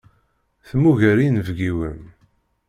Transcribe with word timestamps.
Temmuger 0.67 1.17
inebgiwen. 1.27 1.99